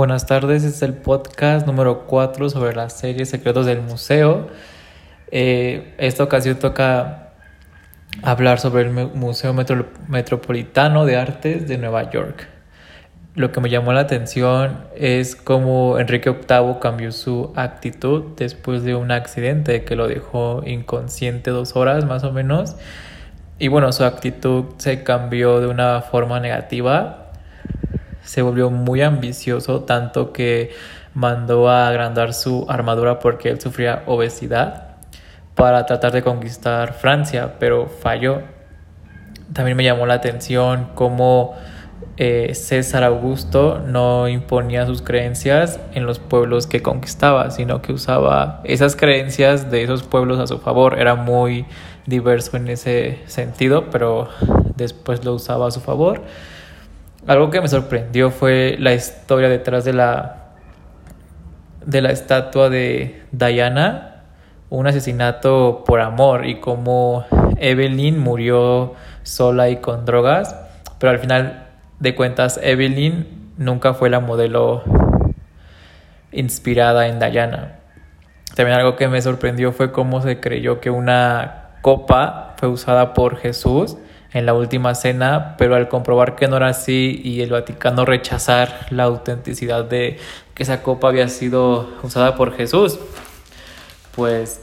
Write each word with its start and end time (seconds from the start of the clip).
Buenas 0.00 0.24
tardes, 0.24 0.64
este 0.64 0.76
es 0.76 0.82
el 0.82 0.94
podcast 0.94 1.66
número 1.66 2.06
4 2.06 2.48
sobre 2.48 2.74
la 2.74 2.88
serie 2.88 3.26
Secretos 3.26 3.66
del 3.66 3.82
Museo. 3.82 4.48
Eh, 5.30 5.94
esta 5.98 6.24
ocasión 6.24 6.58
toca 6.58 7.34
hablar 8.22 8.60
sobre 8.60 8.84
el 8.84 8.90
Museo 8.90 9.54
Metropolitano 10.08 11.04
de 11.04 11.18
Artes 11.18 11.68
de 11.68 11.76
Nueva 11.76 12.10
York. 12.10 12.48
Lo 13.34 13.52
que 13.52 13.60
me 13.60 13.68
llamó 13.68 13.92
la 13.92 14.00
atención 14.00 14.86
es 14.96 15.36
cómo 15.36 15.98
Enrique 15.98 16.30
VIII 16.30 16.76
cambió 16.80 17.12
su 17.12 17.52
actitud 17.54 18.24
después 18.38 18.82
de 18.84 18.94
un 18.94 19.12
accidente 19.12 19.84
que 19.84 19.96
lo 19.96 20.08
dejó 20.08 20.62
inconsciente 20.64 21.50
dos 21.50 21.76
horas 21.76 22.06
más 22.06 22.24
o 22.24 22.32
menos. 22.32 22.74
Y 23.58 23.68
bueno, 23.68 23.92
su 23.92 24.04
actitud 24.04 24.64
se 24.78 25.02
cambió 25.02 25.60
de 25.60 25.66
una 25.66 26.00
forma 26.00 26.40
negativa 26.40 27.29
se 28.22 28.42
volvió 28.42 28.70
muy 28.70 29.02
ambicioso, 29.02 29.80
tanto 29.80 30.32
que 30.32 30.72
mandó 31.14 31.68
a 31.68 31.88
agrandar 31.88 32.34
su 32.34 32.66
armadura 32.68 33.18
porque 33.18 33.50
él 33.50 33.60
sufría 33.60 34.02
obesidad 34.06 34.96
para 35.54 35.84
tratar 35.86 36.12
de 36.12 36.22
conquistar 36.22 36.94
Francia, 36.94 37.56
pero 37.58 37.86
falló. 37.86 38.42
También 39.52 39.76
me 39.76 39.84
llamó 39.84 40.06
la 40.06 40.14
atención 40.14 40.90
cómo 40.94 41.54
eh, 42.16 42.54
César 42.54 43.02
Augusto 43.02 43.82
no 43.84 44.28
imponía 44.28 44.86
sus 44.86 45.02
creencias 45.02 45.80
en 45.94 46.06
los 46.06 46.18
pueblos 46.18 46.66
que 46.66 46.82
conquistaba, 46.82 47.50
sino 47.50 47.82
que 47.82 47.92
usaba 47.92 48.60
esas 48.64 48.94
creencias 48.94 49.70
de 49.70 49.82
esos 49.82 50.02
pueblos 50.02 50.38
a 50.38 50.46
su 50.46 50.58
favor. 50.58 50.98
Era 50.98 51.14
muy 51.14 51.66
diverso 52.06 52.56
en 52.56 52.68
ese 52.68 53.20
sentido, 53.26 53.90
pero 53.90 54.28
después 54.76 55.24
lo 55.24 55.34
usaba 55.34 55.68
a 55.68 55.70
su 55.70 55.80
favor. 55.80 56.22
Algo 57.26 57.50
que 57.50 57.60
me 57.60 57.68
sorprendió 57.68 58.30
fue 58.30 58.76
la 58.78 58.94
historia 58.94 59.48
detrás 59.48 59.84
de 59.84 59.92
la 59.92 60.36
de 61.84 62.02
la 62.02 62.10
estatua 62.10 62.68
de 62.68 63.22
Diana, 63.32 64.22
un 64.68 64.86
asesinato 64.86 65.84
por 65.86 66.00
amor 66.00 66.46
y 66.46 66.60
cómo 66.60 67.24
Evelyn 67.58 68.18
murió 68.18 68.94
sola 69.22 69.70
y 69.70 69.76
con 69.76 70.04
drogas, 70.04 70.56
pero 70.98 71.10
al 71.10 71.18
final 71.18 71.66
de 71.98 72.14
cuentas 72.14 72.60
Evelyn 72.62 73.52
nunca 73.56 73.94
fue 73.94 74.10
la 74.10 74.20
modelo 74.20 74.82
inspirada 76.32 77.08
en 77.08 77.18
Diana. 77.18 77.76
También 78.54 78.78
algo 78.78 78.96
que 78.96 79.08
me 79.08 79.20
sorprendió 79.20 79.72
fue 79.72 79.92
cómo 79.92 80.22
se 80.22 80.40
creyó 80.40 80.80
que 80.80 80.90
una 80.90 81.70
copa 81.82 82.54
fue 82.56 82.68
usada 82.68 83.14
por 83.14 83.36
Jesús 83.36 83.96
en 84.32 84.46
la 84.46 84.54
última 84.54 84.94
cena, 84.94 85.56
pero 85.58 85.74
al 85.74 85.88
comprobar 85.88 86.36
que 86.36 86.46
no 86.48 86.56
era 86.56 86.68
así 86.68 87.20
y 87.24 87.40
el 87.40 87.50
Vaticano 87.50 88.04
rechazar 88.04 88.86
la 88.90 89.04
autenticidad 89.04 89.84
de 89.84 90.18
que 90.54 90.62
esa 90.62 90.82
copa 90.82 91.08
había 91.08 91.28
sido 91.28 91.88
usada 92.02 92.36
por 92.36 92.54
Jesús, 92.54 92.98
pues 94.14 94.62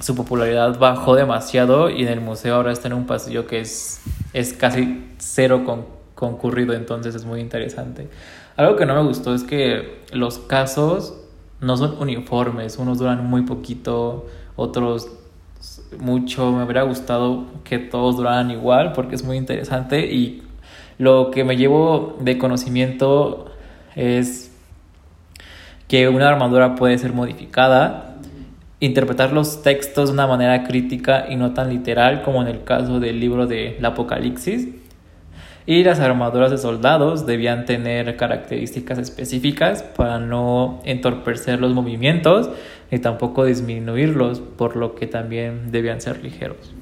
su 0.00 0.14
popularidad 0.14 0.78
bajó 0.78 1.14
demasiado 1.14 1.90
y 1.90 2.02
en 2.02 2.08
el 2.08 2.20
museo 2.20 2.56
ahora 2.56 2.72
está 2.72 2.88
en 2.88 2.94
un 2.94 3.06
pasillo 3.06 3.46
que 3.46 3.60
es, 3.60 4.02
es 4.32 4.52
casi 4.52 5.04
cero 5.18 5.62
con, 5.64 5.86
concurrido, 6.14 6.72
entonces 6.72 7.14
es 7.14 7.24
muy 7.24 7.40
interesante. 7.40 8.08
Algo 8.56 8.76
que 8.76 8.86
no 8.86 8.94
me 8.94 9.02
gustó 9.06 9.34
es 9.34 9.42
que 9.42 10.02
los 10.12 10.38
casos 10.38 11.20
no 11.60 11.76
son 11.76 11.96
uniformes, 12.00 12.78
unos 12.78 12.98
duran 12.98 13.24
muy 13.24 13.42
poquito, 13.42 14.26
otros 14.56 15.08
mucho, 15.98 16.52
me 16.52 16.64
hubiera 16.64 16.82
gustado 16.82 17.46
que 17.64 17.78
todos 17.78 18.16
duraran 18.16 18.50
igual 18.50 18.92
porque 18.92 19.14
es 19.14 19.24
muy 19.24 19.36
interesante 19.36 20.12
y 20.12 20.42
lo 20.98 21.30
que 21.30 21.44
me 21.44 21.56
llevo 21.56 22.16
de 22.20 22.38
conocimiento 22.38 23.50
es 23.94 24.52
que 25.88 26.08
una 26.08 26.28
armadura 26.28 26.74
puede 26.74 26.98
ser 26.98 27.12
modificada, 27.12 28.16
interpretar 28.80 29.32
los 29.32 29.62
textos 29.62 30.08
de 30.08 30.14
una 30.14 30.26
manera 30.26 30.64
crítica 30.64 31.26
y 31.28 31.36
no 31.36 31.54
tan 31.54 31.70
literal 31.70 32.22
como 32.22 32.42
en 32.42 32.48
el 32.48 32.64
caso 32.64 33.00
del 33.00 33.20
libro 33.20 33.46
del 33.46 33.84
Apocalipsis. 33.84 34.68
Y 35.66 35.82
las 35.82 35.98
armaduras 35.98 36.52
de 36.52 36.58
soldados 36.58 37.26
debían 37.26 37.64
tener 37.66 38.16
características 38.16 38.98
específicas 38.98 39.82
para 39.82 40.20
no 40.20 40.80
entorpecer 40.84 41.60
los 41.60 41.74
movimientos 41.74 42.50
ni 42.92 43.00
tampoco 43.00 43.44
disminuirlos, 43.44 44.38
por 44.40 44.76
lo 44.76 44.94
que 44.94 45.08
también 45.08 45.72
debían 45.72 46.00
ser 46.00 46.22
ligeros. 46.22 46.72